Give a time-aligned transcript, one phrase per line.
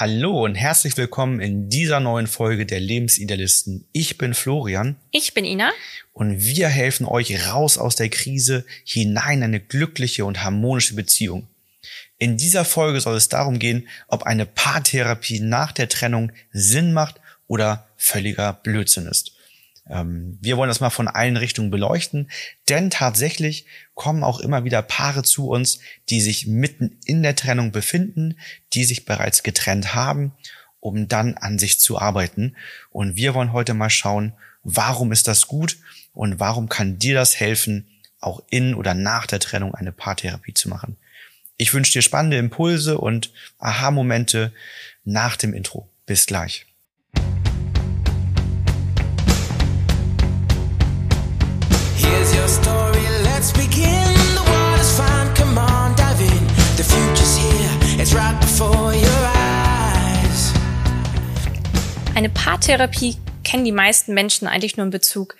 [0.00, 3.84] Hallo und herzlich willkommen in dieser neuen Folge der Lebensidealisten.
[3.90, 4.94] Ich bin Florian.
[5.10, 5.72] Ich bin Ina.
[6.12, 11.48] Und wir helfen euch raus aus der Krise hinein in eine glückliche und harmonische Beziehung.
[12.16, 17.20] In dieser Folge soll es darum gehen, ob eine Paartherapie nach der Trennung Sinn macht
[17.48, 19.32] oder völliger Blödsinn ist.
[19.88, 22.30] Ähm, wir wollen das mal von allen Richtungen beleuchten,
[22.68, 27.72] denn tatsächlich kommen auch immer wieder Paare zu uns, die sich mitten in der Trennung
[27.72, 28.38] befinden,
[28.72, 30.32] die sich bereits getrennt haben,
[30.80, 32.56] um dann an sich zu arbeiten.
[32.90, 35.78] Und wir wollen heute mal schauen, warum ist das gut
[36.12, 37.88] und warum kann dir das helfen,
[38.20, 40.96] auch in oder nach der Trennung eine Paartherapie zu machen.
[41.56, 44.52] Ich wünsche dir spannende Impulse und Aha-Momente
[45.04, 45.90] nach dem Intro.
[46.06, 46.66] Bis gleich.
[62.14, 65.36] Eine Paartherapie kennen die meisten Menschen eigentlich nur in Bezug,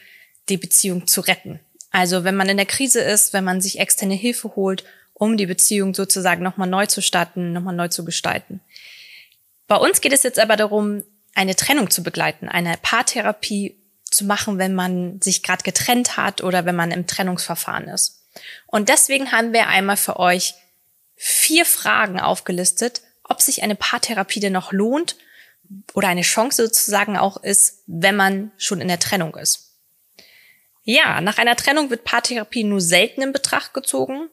[0.49, 1.61] die Beziehung zu retten.
[1.91, 4.85] Also wenn man in der Krise ist, wenn man sich externe Hilfe holt,
[5.15, 8.61] um die Beziehung sozusagen nochmal neu zu starten, nochmal neu zu gestalten.
[9.67, 11.03] Bei uns geht es jetzt aber darum,
[11.35, 16.65] eine Trennung zu begleiten, eine Paartherapie zu machen, wenn man sich gerade getrennt hat oder
[16.65, 18.23] wenn man im Trennungsverfahren ist.
[18.67, 20.55] Und deswegen haben wir einmal für euch
[21.19, 25.17] vier Fragen aufgelistet, ob sich eine Paartherapie denn noch lohnt
[25.93, 29.75] oder eine Chance sozusagen auch ist, wenn man schon in der Trennung ist.
[30.85, 34.31] Ja, nach einer Trennung wird Paartherapie nur selten in Betracht gezogen,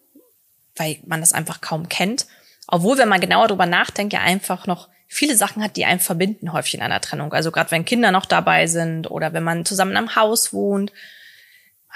[0.75, 2.27] weil man das einfach kaum kennt.
[2.67, 6.53] Obwohl, wenn man genauer darüber nachdenkt, ja einfach noch viele Sachen hat, die einen verbinden
[6.53, 7.33] häufig in einer Trennung.
[7.33, 10.93] Also gerade wenn Kinder noch dabei sind oder wenn man zusammen am Haus wohnt.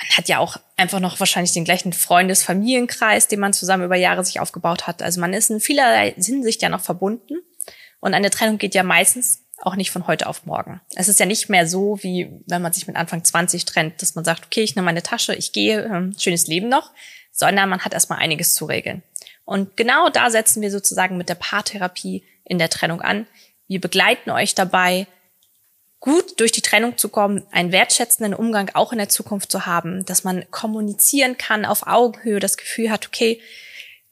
[0.02, 4.23] Man hat ja auch einfach noch wahrscheinlich den gleichen Freundes-Familienkreis, den man zusammen über Jahre
[4.23, 5.02] sich aufgebaut hat.
[5.02, 7.39] Also man ist in vielerlei Hinsicht ja noch verbunden.
[8.00, 10.80] Und eine Trennung geht ja meistens auch nicht von heute auf morgen.
[10.95, 14.16] Es ist ja nicht mehr so, wie wenn man sich mit Anfang 20 trennt, dass
[14.16, 16.91] man sagt, okay, ich nehme meine Tasche, ich gehe, ähm, schönes Leben noch,
[17.34, 19.03] sondern man hat erstmal einiges zu regeln.
[19.44, 23.28] Und genau da setzen wir sozusagen mit der Paartherapie in der Trennung an.
[23.68, 25.07] Wir begleiten euch dabei,
[25.99, 30.05] gut durch die Trennung zu kommen, einen wertschätzenden Umgang auch in der Zukunft zu haben,
[30.05, 33.41] dass man kommunizieren kann auf Augenhöhe, das Gefühl hat, okay,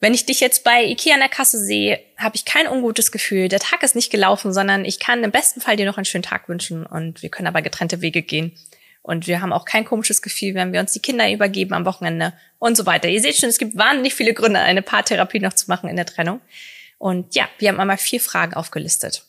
[0.00, 3.48] wenn ich dich jetzt bei Ikea an der Kasse sehe, habe ich kein ungutes Gefühl.
[3.48, 6.22] Der Tag ist nicht gelaufen, sondern ich kann im besten Fall dir noch einen schönen
[6.22, 8.52] Tag wünschen und wir können aber getrennte Wege gehen.
[9.02, 12.34] Und wir haben auch kein komisches Gefühl, wenn wir uns die Kinder übergeben am Wochenende
[12.58, 13.08] und so weiter.
[13.08, 16.06] Ihr seht schon, es gibt wahnsinnig viele Gründe, eine Paartherapie noch zu machen in der
[16.06, 16.40] Trennung.
[16.98, 19.24] Und ja, wir haben einmal vier Fragen aufgelistet.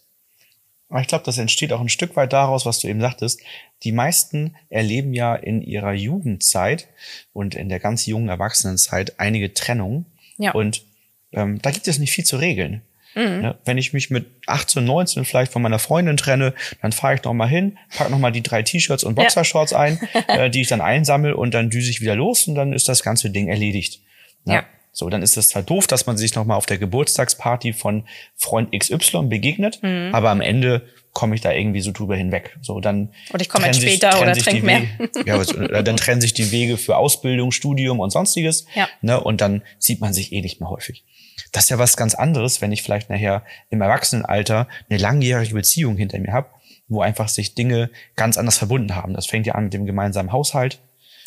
[0.98, 3.42] Ich glaube, das entsteht auch ein Stück weit daraus, was du eben sagtest.
[3.84, 6.88] Die meisten erleben ja in ihrer Jugendzeit
[7.32, 10.06] und in der ganz jungen Erwachsenenzeit einige Trennungen.
[10.38, 10.52] Ja.
[10.54, 10.84] Und
[11.32, 12.82] ähm, da gibt es nicht viel zu regeln.
[13.16, 13.44] Mhm.
[13.44, 17.24] Ja, wenn ich mich mit 18, 19 vielleicht von meiner Freundin trenne, dann fahre ich
[17.24, 19.80] noch mal hin, pack noch mal die drei T-Shirts und Boxershorts ja.
[19.80, 22.88] ein, äh, die ich dann einsammel und dann düse ich wieder los und dann ist
[22.88, 24.02] das ganze Ding erledigt.
[24.46, 24.54] Ja.
[24.54, 24.66] ja.
[25.00, 28.04] So, dann ist es halt doof, dass man sich noch mal auf der Geburtstagsparty von
[28.36, 30.10] Freund XY begegnet, mhm.
[30.14, 32.58] aber am Ende komme ich da irgendwie so drüber hinweg.
[32.62, 34.82] So, dann oder ich komme jetzt später sich, oder trink mehr.
[34.98, 38.66] Wege, ja, dann trennen sich die Wege für Ausbildung, Studium und sonstiges.
[38.76, 38.90] Ja.
[39.02, 41.06] Ne, und dann sieht man sich eh nicht mehr häufig.
[41.54, 45.96] Das ist ja was ganz anderes, wenn ich vielleicht nachher im Erwachsenenalter eine langjährige Beziehung
[45.96, 46.50] hinter mir habe,
[46.90, 49.14] wo einfach sich Dinge ganz anders verbunden haben.
[49.14, 50.80] Das fängt ja an mit dem gemeinsamen Haushalt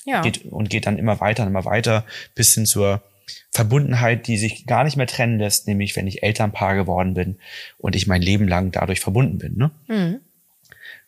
[0.04, 0.20] ja.
[0.20, 3.02] geht, und geht dann immer weiter und immer weiter bis hin zur
[3.50, 7.38] Verbundenheit, die sich gar nicht mehr trennen lässt, nämlich wenn ich Elternpaar geworden bin
[7.78, 9.56] und ich mein Leben lang dadurch verbunden bin.
[9.56, 9.70] Ne?
[9.88, 10.20] Mhm.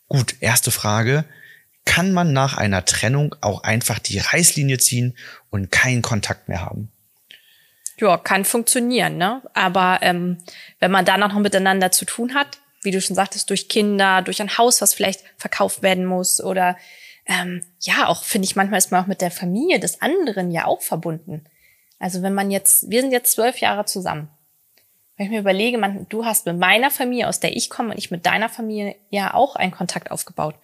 [0.08, 1.24] Gut, erste Frage.
[1.84, 5.16] Kann man nach einer Trennung auch einfach die Reißlinie ziehen
[5.50, 6.90] und keinen Kontakt mehr haben?
[7.98, 9.42] Ja, kann funktionieren, ne?
[9.54, 10.38] Aber ähm,
[10.80, 14.40] wenn man da noch miteinander zu tun hat, wie du schon sagtest, durch Kinder, durch
[14.42, 16.76] ein Haus, was vielleicht verkauft werden muss oder
[17.26, 20.66] ähm, ja, auch finde ich manchmal ist man auch mit der Familie des anderen ja
[20.66, 21.44] auch verbunden.
[22.04, 24.28] Also wenn man jetzt, wir sind jetzt zwölf Jahre zusammen.
[25.16, 27.98] Wenn ich mir überlege, man, du hast mit meiner Familie, aus der ich komme, und
[27.98, 30.54] ich mit deiner Familie ja auch einen Kontakt aufgebaut.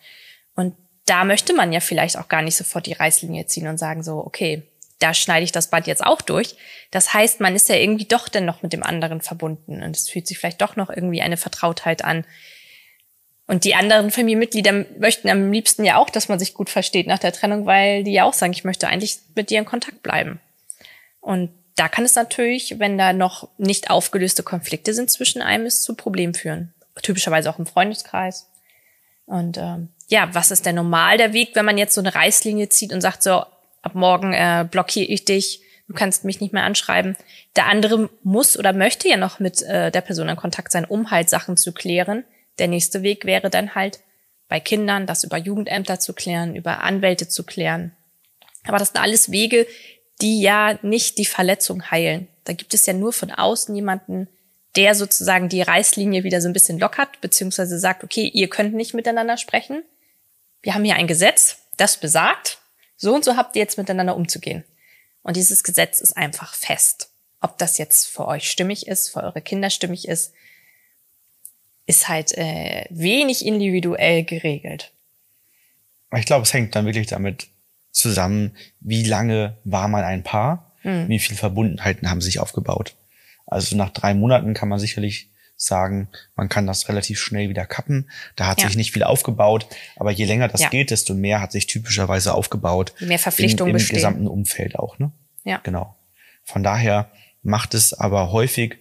[0.54, 0.75] Und
[1.06, 4.19] da möchte man ja vielleicht auch gar nicht sofort die Reißlinie ziehen und sagen so,
[4.19, 4.64] okay,
[4.98, 6.56] da schneide ich das Band jetzt auch durch.
[6.90, 10.10] Das heißt, man ist ja irgendwie doch dann noch mit dem anderen verbunden und es
[10.10, 12.26] fühlt sich vielleicht doch noch irgendwie eine Vertrautheit an.
[13.46, 17.19] Und die anderen Familienmitglieder möchten am liebsten ja auch, dass man sich gut versteht nach
[17.19, 20.38] der Trennung, weil die ja auch sagen, ich möchte eigentlich mit dir in Kontakt bleiben.
[21.20, 25.82] Und da kann es natürlich, wenn da noch nicht aufgelöste Konflikte sind zwischen einem, es
[25.82, 26.75] zu Problemen führen.
[27.02, 28.50] Typischerweise auch im Freundeskreis.
[29.26, 32.69] Und ähm, ja, was ist denn normal der Weg, wenn man jetzt so eine Reißlinie
[32.69, 33.44] zieht und sagt so,
[33.82, 37.17] ab morgen äh, blockiere ich dich, du kannst mich nicht mehr anschreiben.
[37.56, 41.11] Der andere muss oder möchte ja noch mit äh, der Person in Kontakt sein, um
[41.11, 42.25] halt Sachen zu klären.
[42.58, 44.00] Der nächste Weg wäre dann halt
[44.49, 47.93] bei Kindern, das über Jugendämter zu klären, über Anwälte zu klären.
[48.64, 49.66] Aber das sind alles Wege,
[50.20, 52.28] die ja nicht die Verletzung heilen.
[52.44, 54.28] Da gibt es ja nur von außen jemanden,
[54.76, 58.94] der sozusagen die Reißlinie wieder so ein bisschen lockert, beziehungsweise sagt, okay, ihr könnt nicht
[58.94, 59.82] miteinander sprechen.
[60.62, 62.58] Wir haben hier ein Gesetz, das besagt,
[62.96, 64.64] so und so habt ihr jetzt miteinander umzugehen.
[65.22, 67.11] Und dieses Gesetz ist einfach fest.
[67.40, 70.32] Ob das jetzt für euch stimmig ist, für eure Kinder stimmig ist,
[71.87, 74.93] ist halt äh, wenig individuell geregelt.
[76.14, 77.49] Ich glaube, es hängt dann wirklich damit
[77.90, 81.08] zusammen, wie lange war man ein Paar, mhm.
[81.08, 82.94] wie viel Verbundenheiten haben sich aufgebaut.
[83.46, 88.10] Also nach drei Monaten kann man sicherlich sagen, man kann das relativ schnell wieder kappen.
[88.34, 88.69] Da hat ja.
[88.69, 89.66] sich nicht viel aufgebaut,
[89.96, 90.69] aber je länger das ja.
[90.70, 92.94] geht, desto mehr hat sich typischerweise aufgebaut.
[93.00, 95.12] Mehr Verpflichtungen im, im gesamten Umfeld auch, ne?
[95.44, 95.58] Ja.
[95.62, 95.96] Genau.
[96.44, 97.10] Von daher
[97.42, 98.78] macht es aber häufig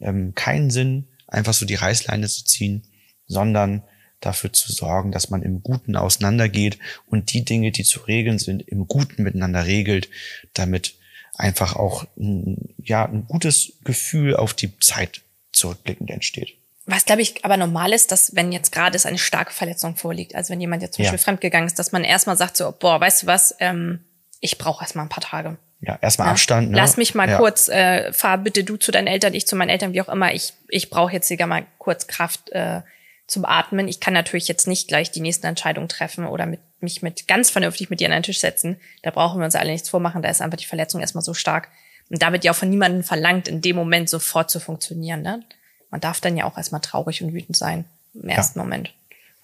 [0.00, 2.86] ähm, keinen Sinn, einfach so die Reißleine zu ziehen,
[3.26, 3.82] sondern
[4.24, 8.62] dafür zu sorgen, dass man im Guten auseinandergeht und die Dinge, die zu regeln sind,
[8.62, 10.08] im Guten miteinander regelt,
[10.52, 10.94] damit
[11.36, 15.22] einfach auch ein, ja, ein gutes Gefühl auf die Zeit
[15.52, 16.56] zurückblickend entsteht.
[16.86, 20.34] Was, glaube ich, aber normal ist, dass wenn jetzt gerade es eine starke Verletzung vorliegt,
[20.34, 21.10] also wenn jemand jetzt zum ja.
[21.10, 24.04] Beispiel fremdgegangen ist, dass man erstmal sagt so, boah, weißt du was, ähm,
[24.40, 25.56] ich brauche erstmal ein paar Tage.
[25.80, 26.32] Ja, erstmal ja.
[26.32, 26.70] Abstand.
[26.70, 26.76] Ne?
[26.76, 27.38] Lass mich mal ja.
[27.38, 30.34] kurz, äh, fahr bitte du zu deinen Eltern, ich zu meinen Eltern, wie auch immer.
[30.34, 32.82] Ich, ich brauche jetzt sogar mal kurz Kraft äh,
[33.26, 33.88] zum Atmen.
[33.88, 37.50] Ich kann natürlich jetzt nicht gleich die nächsten Entscheidungen treffen oder mit, mich mit ganz
[37.50, 38.76] vernünftig mit dir an den Tisch setzen.
[39.02, 40.22] Da brauchen wir uns alle nichts vormachen.
[40.22, 41.68] Da ist einfach die Verletzung erstmal so stark.
[42.10, 45.22] Und da wird ja auch von niemandem verlangt, in dem Moment sofort zu funktionieren.
[45.22, 45.42] Ne?
[45.90, 48.64] Man darf dann ja auch erstmal traurig und wütend sein im ersten ja.
[48.64, 48.92] Moment.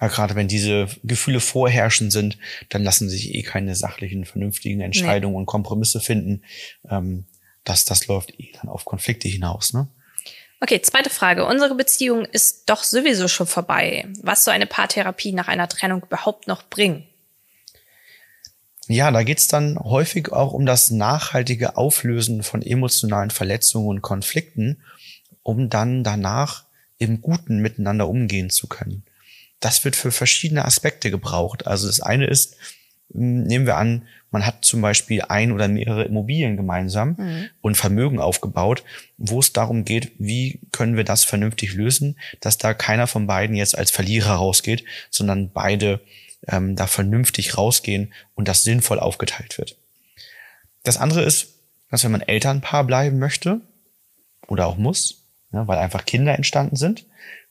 [0.00, 2.38] Ja, gerade wenn diese Gefühle vorherrschend sind,
[2.70, 5.40] dann lassen sich eh keine sachlichen, vernünftigen Entscheidungen nee.
[5.40, 6.42] und Kompromisse finden.
[6.88, 7.26] Ähm,
[7.64, 9.74] das, das läuft eh dann auf Konflikte hinaus.
[9.74, 9.88] Ne?
[10.60, 11.46] Okay, zweite Frage.
[11.46, 14.06] Unsere Beziehung ist doch sowieso schon vorbei.
[14.22, 17.06] Was soll eine Paartherapie nach einer Trennung überhaupt noch bringen?
[18.86, 24.82] Ja, da geht's dann häufig auch um das nachhaltige Auflösen von emotionalen Verletzungen und Konflikten,
[25.42, 26.64] um dann danach
[26.98, 29.04] im Guten miteinander umgehen zu können
[29.60, 31.66] das wird für verschiedene Aspekte gebraucht.
[31.66, 32.56] Also das eine ist,
[33.12, 37.50] nehmen wir an, man hat zum Beispiel ein oder mehrere Immobilien gemeinsam mhm.
[37.60, 38.84] und Vermögen aufgebaut,
[39.18, 43.56] wo es darum geht, wie können wir das vernünftig lösen, dass da keiner von beiden
[43.56, 46.00] jetzt als Verlierer rausgeht, sondern beide
[46.46, 49.76] ähm, da vernünftig rausgehen und das sinnvoll aufgeteilt wird.
[50.84, 51.54] Das andere ist,
[51.90, 53.60] dass wenn man Elternpaar bleiben möchte
[54.46, 57.04] oder auch muss, ja, weil einfach Kinder entstanden sind,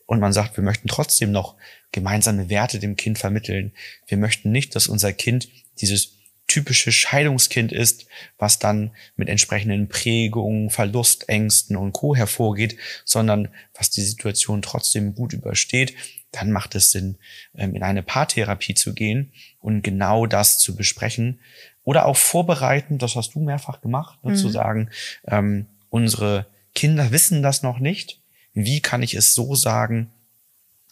[0.09, 1.55] und man sagt, wir möchten trotzdem noch
[1.91, 3.73] gemeinsame Werte dem Kind vermitteln.
[4.07, 5.49] Wir möchten nicht, dass unser Kind
[5.81, 6.17] dieses
[6.47, 8.07] typische Scheidungskind ist,
[8.39, 12.15] was dann mit entsprechenden Prägungen, Verlustängsten und Co.
[12.15, 12.75] hervorgeht,
[13.05, 15.93] sondern was die Situation trotzdem gut übersteht,
[16.31, 17.19] dann macht es Sinn,
[17.55, 21.39] ähm, in eine Paartherapie zu gehen und genau das zu besprechen
[21.83, 24.35] oder auch vorbereiten, das hast du mehrfach gemacht, ne, mhm.
[24.37, 24.89] zu sagen,
[25.27, 28.18] ähm, unsere Kinder wissen das noch nicht,
[28.53, 30.11] wie kann ich es so sagen,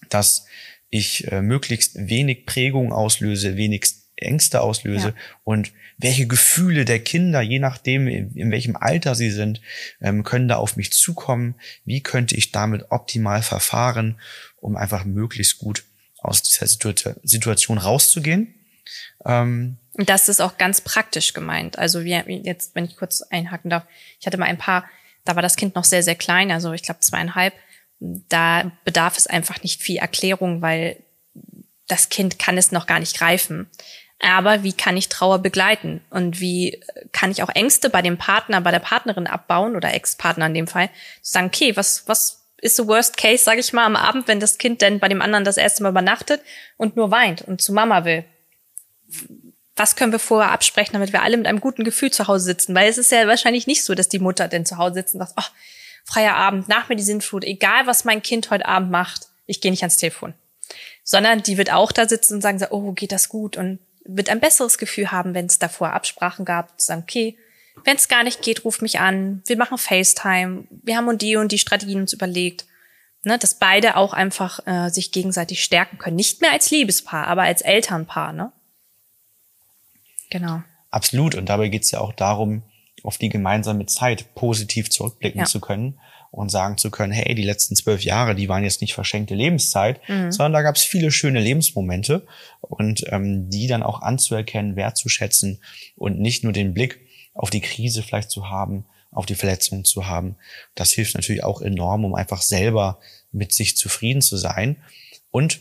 [0.10, 0.46] dass
[0.90, 5.14] ich äh, möglichst wenig Prägung auslöse, wenigst Ängste auslöse ja.
[5.44, 9.62] und welche Gefühle der Kinder, je nachdem, in, in welchem Alter sie sind,
[10.02, 11.56] ähm, können da auf mich zukommen.
[11.86, 14.20] Wie könnte ich damit optimal verfahren,
[14.60, 15.84] um einfach möglichst gut
[16.20, 18.56] aus dieser Situ Situation rauszugehen?
[19.26, 21.78] Ähm, das ist auch ganz praktisch gemeint.
[21.78, 23.84] Also wir jetzt, wenn ich kurz einhaken darf,
[24.20, 24.86] ich hatte mal ein paar
[25.28, 27.54] da war das Kind noch sehr, sehr klein, also ich glaube zweieinhalb.
[28.00, 30.98] Da bedarf es einfach nicht viel Erklärung, weil
[31.88, 33.70] das Kind kann es noch gar nicht greifen.
[34.20, 36.02] Aber wie kann ich Trauer begleiten?
[36.10, 36.82] Und wie
[37.12, 40.68] kann ich auch Ängste bei dem Partner, bei der Partnerin abbauen oder Ex-Partner in dem
[40.68, 40.90] Fall?
[41.22, 44.40] Zu sagen, okay, was, was ist the worst case, sage ich mal, am Abend, wenn
[44.40, 46.42] das Kind denn bei dem anderen das erste Mal übernachtet
[46.78, 48.26] und nur weint und zu Mama will?
[49.78, 52.76] Was können wir vorher absprechen, damit wir alle mit einem guten Gefühl zu Hause sitzen?
[52.76, 55.20] Weil es ist ja wahrscheinlich nicht so, dass die Mutter denn zu Hause sitzt und
[55.20, 55.56] sagt, oh,
[56.06, 59.72] freier Abend, nach mir die Sintflut, egal was mein Kind heute Abend macht, ich gehe
[59.72, 60.34] nicht ans Telefon.
[61.04, 63.58] Sondern die wird auch da sitzen und sagen, oh, geht das gut?
[63.58, 67.38] Und wird ein besseres Gefühl haben, wenn es davor Absprachen gab, zu sagen, okay,
[67.84, 71.36] wenn es gar nicht geht, ruf mich an, wir machen FaceTime, wir haben und die
[71.36, 72.66] und die Strategien uns überlegt.
[73.24, 76.16] Ne, dass beide auch einfach äh, sich gegenseitig stärken können.
[76.16, 78.32] Nicht mehr als Liebespaar, aber als Elternpaar.
[78.32, 78.52] Ne?
[80.30, 80.62] Genau.
[80.90, 81.36] Absolut.
[81.36, 82.64] Und dabei geht es ja auch darum,
[83.04, 85.46] auf die gemeinsame Zeit positiv zurückblicken ja.
[85.46, 86.00] zu können
[86.32, 90.02] und sagen zu können, hey, die letzten zwölf Jahre, die waren jetzt nicht verschenkte Lebenszeit,
[90.10, 90.32] mhm.
[90.32, 92.28] sondern da gab es viele schöne Lebensmomente
[92.62, 95.62] und ähm, die dann auch anzuerkennen, wertzuschätzen
[95.96, 97.00] und nicht nur den Blick
[97.34, 100.36] auf die Krise vielleicht zu haben, auf die Verletzung zu haben.
[100.76, 103.00] Das hilft natürlich auch enorm, um einfach selber
[103.32, 104.78] mit sich zufrieden zu sein
[105.32, 105.60] und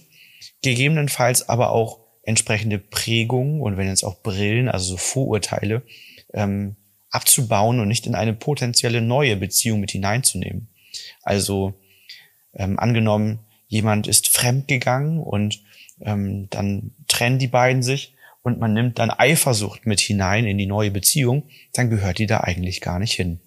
[0.63, 5.83] gegebenenfalls aber auch entsprechende Prägungen und wenn jetzt auch Brillen, also so Vorurteile,
[6.35, 6.77] ähm,
[7.11, 10.69] abzubauen und nicht in eine potenzielle neue Beziehung mit hineinzunehmen.
[11.23, 11.75] Also
[12.53, 15.63] ähm, angenommen, jemand ist fremdgegangen und
[16.01, 20.67] ähm, dann trennen die beiden sich und man nimmt dann Eifersucht mit hinein in die
[20.67, 23.41] neue Beziehung, dann gehört die da eigentlich gar nicht hin.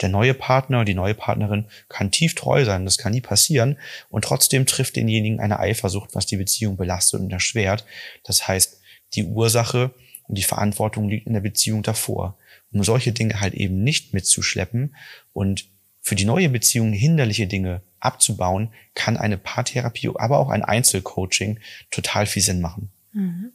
[0.00, 4.24] Der neue Partner, die neue Partnerin kann tief treu sein, das kann nie passieren und
[4.24, 7.84] trotzdem trifft denjenigen eine Eifersucht, was die Beziehung belastet und erschwert.
[8.24, 8.80] Das heißt,
[9.14, 9.92] die Ursache
[10.26, 12.36] und die Verantwortung liegt in der Beziehung davor.
[12.72, 14.96] Um solche Dinge halt eben nicht mitzuschleppen
[15.32, 15.66] und
[16.00, 22.26] für die neue Beziehung hinderliche Dinge abzubauen, kann eine Paartherapie, aber auch ein Einzelcoaching total
[22.26, 22.90] viel Sinn machen.
[23.12, 23.52] Mhm.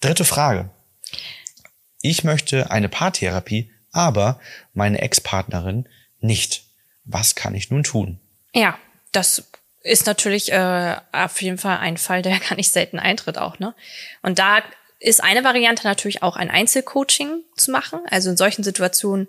[0.00, 0.70] Dritte Frage.
[2.00, 4.40] Ich möchte eine Paartherapie, aber
[4.74, 5.88] meine Ex-Partnerin
[6.20, 6.64] nicht.
[7.04, 8.20] Was kann ich nun tun?
[8.54, 8.78] Ja,
[9.12, 9.44] das
[9.82, 13.58] ist natürlich äh, auf jeden Fall ein Fall, der gar nicht selten eintritt auch.
[13.58, 13.74] Ne?
[14.22, 14.62] Und da
[14.98, 18.00] ist eine Variante natürlich auch ein Einzelcoaching zu machen.
[18.08, 19.28] Also in solchen Situationen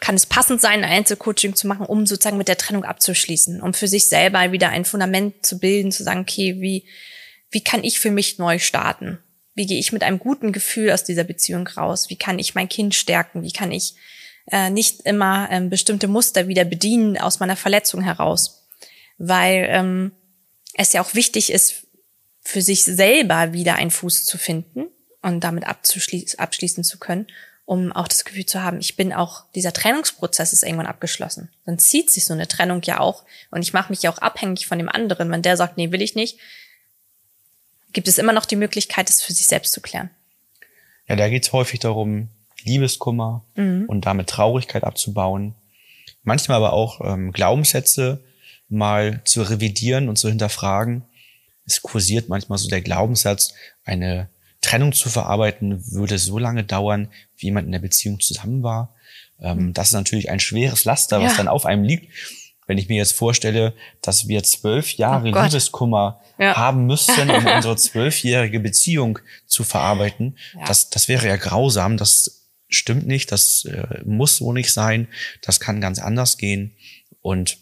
[0.00, 3.72] kann es passend sein, ein Einzelcoaching zu machen, um sozusagen mit der Trennung abzuschließen, um
[3.72, 6.86] für sich selber wieder ein Fundament zu bilden, zu sagen, okay, wie,
[7.50, 9.20] wie kann ich für mich neu starten?
[9.54, 12.08] Wie gehe ich mit einem guten Gefühl aus dieser Beziehung raus?
[12.08, 13.42] Wie kann ich mein Kind stärken?
[13.42, 13.94] Wie kann ich
[14.50, 18.66] äh, nicht immer ähm, bestimmte Muster wieder bedienen aus meiner Verletzung heraus?
[19.18, 20.12] Weil ähm,
[20.74, 21.86] es ja auch wichtig ist,
[22.40, 24.86] für sich selber wieder einen Fuß zu finden
[25.20, 27.26] und damit abschließen zu können
[27.64, 31.48] um auch das Gefühl zu haben, ich bin auch, dieser Trennungsprozess ist irgendwann abgeschlossen.
[31.64, 34.66] Dann zieht sich so eine Trennung ja auch und ich mache mich ja auch abhängig
[34.66, 35.30] von dem anderen.
[35.30, 36.38] Wenn der sagt, nee, will ich nicht,
[37.92, 40.10] gibt es immer noch die Möglichkeit, es für sich selbst zu klären.
[41.08, 42.28] Ja, da geht es häufig darum,
[42.64, 43.84] Liebeskummer mhm.
[43.88, 45.54] und damit Traurigkeit abzubauen.
[46.22, 48.22] Manchmal aber auch ähm, Glaubenssätze
[48.68, 51.02] mal zu revidieren und zu hinterfragen.
[51.66, 54.28] Es kursiert manchmal so der Glaubenssatz, eine
[54.60, 58.94] Trennung zu verarbeiten würde so lange dauern, wie jemand in der Beziehung zusammen war.
[59.40, 59.72] Ähm, hm.
[59.74, 61.38] das ist natürlich ein schweres Laster, was ja.
[61.38, 62.08] dann auf einem liegt.
[62.72, 66.56] Wenn ich mir jetzt vorstelle, dass wir zwölf Jahre oh Liebeskummer ja.
[66.56, 70.64] haben müssten, um unsere zwölfjährige Beziehung zu verarbeiten, ja.
[70.64, 71.98] das, das wäre ja grausam.
[71.98, 73.30] Das stimmt nicht.
[73.30, 75.06] Das äh, muss so nicht sein.
[75.42, 76.74] Das kann ganz anders gehen.
[77.20, 77.58] Und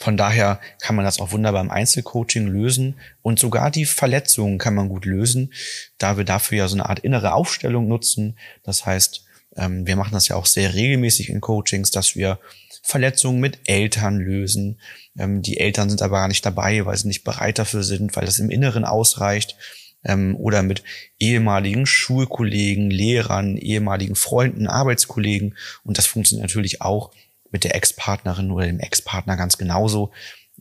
[0.00, 4.74] von daher kann man das auch wunderbar im Einzelcoaching lösen und sogar die Verletzungen kann
[4.74, 5.52] man gut lösen,
[5.98, 8.36] da wir dafür ja so eine Art innere Aufstellung nutzen.
[8.64, 9.27] Das heißt,
[9.58, 12.38] ähm, wir machen das ja auch sehr regelmäßig in Coachings, dass wir
[12.82, 14.80] Verletzungen mit Eltern lösen.
[15.18, 18.24] Ähm, die Eltern sind aber gar nicht dabei, weil sie nicht bereit dafür sind, weil
[18.24, 19.56] das im Inneren ausreicht.
[20.04, 20.84] Ähm, oder mit
[21.18, 25.56] ehemaligen Schulkollegen, Lehrern, ehemaligen Freunden, Arbeitskollegen.
[25.82, 27.10] Und das funktioniert natürlich auch
[27.50, 30.12] mit der Ex-Partnerin oder dem Ex-Partner ganz genauso,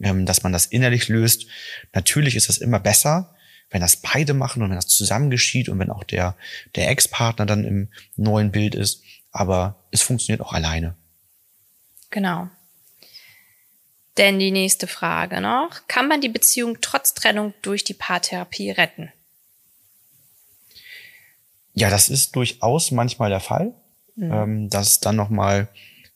[0.02, 1.46] ähm, dass man das innerlich löst.
[1.94, 3.36] Natürlich ist das immer besser,
[3.70, 6.36] wenn das beide machen und wenn das zusammen geschieht und wenn auch der,
[6.76, 9.04] der Ex-Partner dann im neuen Bild ist.
[9.32, 10.96] Aber es funktioniert auch alleine.
[12.10, 12.50] Genau.
[14.18, 15.88] Denn die nächste Frage noch.
[15.88, 19.12] Kann man die Beziehung trotz Trennung durch die Paartherapie retten?
[21.74, 23.76] Ja, das ist durchaus manchmal der Fall,
[24.16, 24.32] mhm.
[24.32, 25.68] ähm, dass dann nochmal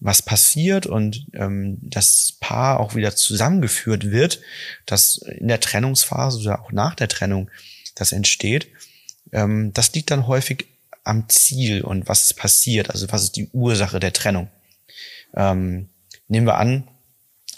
[0.01, 4.41] was passiert und ähm, das Paar auch wieder zusammengeführt wird,
[4.87, 7.49] dass in der Trennungsphase oder auch nach der Trennung
[7.95, 8.67] das entsteht,
[9.31, 10.65] ähm, das liegt dann häufig
[11.03, 14.49] am Ziel und was passiert, also was ist die Ursache der Trennung.
[15.35, 15.89] Ähm,
[16.27, 16.87] nehmen wir an,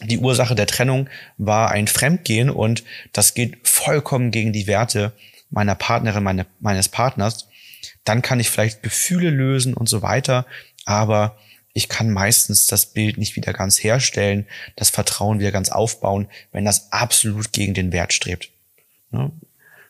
[0.01, 2.83] die Ursache der Trennung war ein Fremdgehen und
[3.13, 5.13] das geht vollkommen gegen die Werte
[5.50, 7.47] meiner Partnerin, meine, meines Partners,
[8.03, 10.45] dann kann ich vielleicht Gefühle lösen und so weiter,
[10.85, 11.38] aber
[11.74, 16.65] ich kann meistens das Bild nicht wieder ganz herstellen, das Vertrauen wieder ganz aufbauen, wenn
[16.65, 18.50] das absolut gegen den Wert strebt.
[19.12, 19.32] Ne?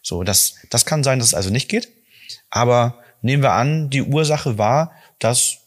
[0.01, 1.89] So, das, das kann sein, dass es also nicht geht.
[2.49, 5.59] Aber nehmen wir an, die Ursache war, dass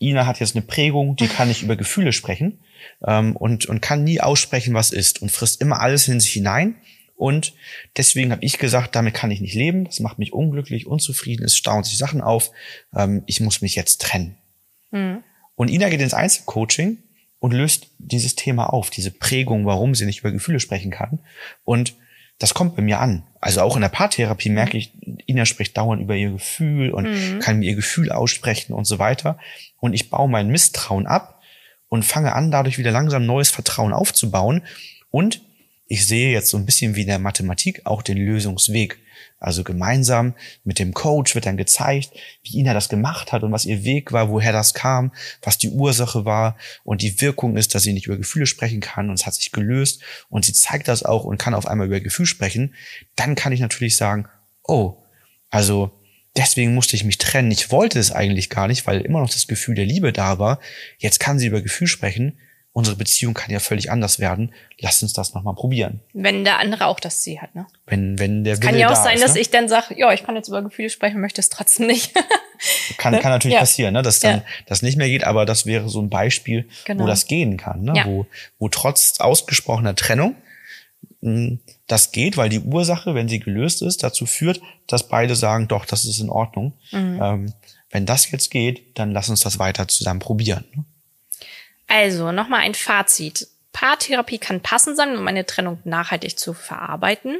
[0.00, 2.60] Ina hat jetzt eine Prägung, die kann nicht über Gefühle sprechen
[3.06, 6.76] ähm, und, und kann nie aussprechen, was ist und frisst immer alles in sich hinein.
[7.14, 7.54] Und
[7.96, 9.84] deswegen habe ich gesagt, damit kann ich nicht leben.
[9.84, 12.50] Das macht mich unglücklich, unzufrieden, es staunt sich Sachen auf.
[12.96, 14.36] Ähm, ich muss mich jetzt trennen.
[14.90, 15.22] Mhm.
[15.62, 16.98] Und Ina geht ins Einzelcoaching
[17.38, 21.20] und löst dieses Thema auf, diese Prägung, warum sie nicht über Gefühle sprechen kann.
[21.62, 21.94] Und
[22.40, 23.22] das kommt bei mir an.
[23.40, 24.90] Also auch in der Paartherapie merke ich,
[25.28, 27.38] Ina spricht dauernd über ihr Gefühl und mhm.
[27.38, 29.38] kann mir ihr Gefühl aussprechen und so weiter.
[29.78, 31.40] Und ich baue mein Misstrauen ab
[31.88, 34.62] und fange an, dadurch wieder langsam neues Vertrauen aufzubauen.
[35.12, 35.42] Und
[35.86, 38.98] ich sehe jetzt so ein bisschen wie in der Mathematik auch den Lösungsweg.
[39.42, 42.10] Also gemeinsam mit dem Coach wird dann gezeigt,
[42.44, 45.70] wie Ina das gemacht hat und was ihr Weg war, woher das kam, was die
[45.70, 49.26] Ursache war und die Wirkung ist, dass sie nicht über Gefühle sprechen kann und es
[49.26, 52.74] hat sich gelöst und sie zeigt das auch und kann auf einmal über Gefühl sprechen.
[53.16, 54.28] Dann kann ich natürlich sagen,
[54.62, 54.96] oh,
[55.50, 55.90] also
[56.36, 57.50] deswegen musste ich mich trennen.
[57.50, 60.60] Ich wollte es eigentlich gar nicht, weil immer noch das Gefühl der Liebe da war.
[60.98, 62.38] Jetzt kann sie über Gefühl sprechen
[62.72, 64.52] unsere Beziehung kann ja völlig anders werden.
[64.80, 66.00] Lass uns das nochmal probieren.
[66.14, 67.66] Wenn der andere auch das Ziel hat, ne?
[67.86, 69.40] Wenn, wenn der Wille Kann ja auch sein, ist, dass ne?
[69.40, 72.14] ich dann sage, ja, ich kann jetzt über Gefühle sprechen, möchte es trotzdem nicht.
[72.96, 73.60] kann, kann natürlich ja.
[73.60, 74.02] passieren, ne?
[74.02, 74.44] dass dann ja.
[74.66, 77.04] das nicht mehr geht, aber das wäre so ein Beispiel, genau.
[77.04, 77.92] wo das gehen kann, ne?
[77.94, 78.06] Ja.
[78.06, 78.26] wo,
[78.58, 80.34] wo trotz ausgesprochener Trennung
[81.20, 85.68] hm, das geht, weil die Ursache, wenn sie gelöst ist, dazu führt, dass beide sagen,
[85.68, 86.72] doch, das ist in Ordnung.
[86.90, 87.20] Mhm.
[87.22, 87.52] Ähm,
[87.90, 90.64] wenn das jetzt geht, dann lass uns das weiter zusammen probieren.
[90.74, 90.84] Ne?
[91.86, 93.48] Also, nochmal ein Fazit.
[93.72, 97.38] Paartherapie kann passend sein, um eine Trennung nachhaltig zu verarbeiten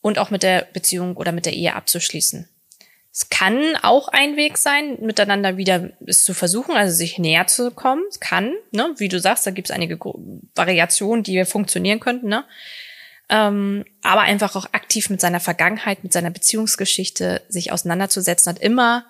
[0.00, 2.48] und auch mit der Beziehung oder mit der Ehe abzuschließen.
[3.12, 7.72] Es kann auch ein Weg sein, miteinander wieder es zu versuchen, also sich näher zu
[7.72, 8.04] kommen.
[8.08, 8.94] Es kann, ne?
[8.98, 9.98] wie du sagst, da gibt es einige
[10.54, 12.28] Variationen, die funktionieren könnten.
[12.28, 12.44] Ne?
[13.28, 19.04] Ähm, aber einfach auch aktiv mit seiner Vergangenheit, mit seiner Beziehungsgeschichte sich auseinanderzusetzen, hat immer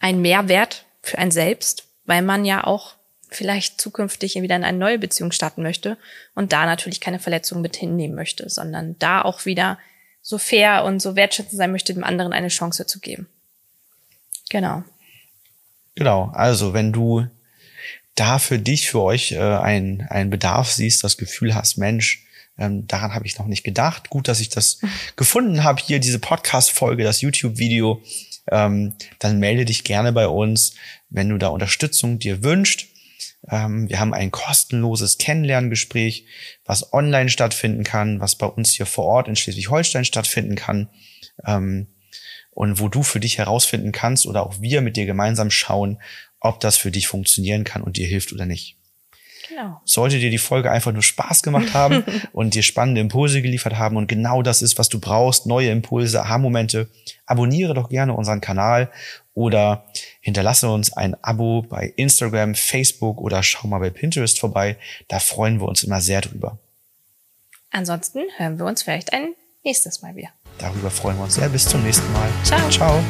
[0.00, 2.97] einen Mehrwert für ein selbst, weil man ja auch
[3.30, 5.96] vielleicht zukünftig wieder in eine neue Beziehung starten möchte
[6.34, 9.78] und da natürlich keine Verletzungen mit hinnehmen möchte, sondern da auch wieder
[10.22, 13.28] so fair und so wertschätzend sein möchte, dem anderen eine Chance zu geben.
[14.50, 14.82] Genau.
[15.94, 17.26] Genau, also wenn du
[18.14, 22.24] da für dich, für euch äh, ein, ein Bedarf siehst, das Gefühl hast, Mensch,
[22.58, 24.10] ähm, daran habe ich noch nicht gedacht.
[24.10, 24.80] Gut, dass ich das
[25.16, 28.02] gefunden habe, hier diese Podcast-Folge, das YouTube-Video.
[28.50, 30.74] Ähm, dann melde dich gerne bei uns,
[31.10, 32.87] wenn du da Unterstützung dir wünscht.
[33.50, 36.26] Ähm, wir haben ein kostenloses Kennenlerngespräch,
[36.64, 40.88] was online stattfinden kann, was bei uns hier vor Ort in Schleswig-Holstein stattfinden kann.
[41.46, 41.88] Ähm,
[42.50, 46.00] und wo du für dich herausfinden kannst oder auch wir mit dir gemeinsam schauen,
[46.40, 48.77] ob das für dich funktionieren kann und dir hilft oder nicht.
[49.48, 49.80] Genau.
[49.84, 53.96] Sollte dir die Folge einfach nur Spaß gemacht haben und dir spannende Impulse geliefert haben
[53.96, 56.88] und genau das ist, was du brauchst, neue Impulse, Aha-Momente,
[57.26, 58.90] abonniere doch gerne unseren Kanal
[59.34, 59.84] oder
[60.20, 64.76] hinterlasse uns ein Abo bei Instagram, Facebook oder schau mal bei Pinterest vorbei.
[65.06, 66.58] Da freuen wir uns immer sehr drüber.
[67.70, 70.30] Ansonsten hören wir uns vielleicht ein nächstes Mal wieder.
[70.58, 71.48] Darüber freuen wir uns sehr.
[71.48, 72.28] Bis zum nächsten Mal.
[72.42, 72.68] Ciao.
[72.70, 73.04] Ciao.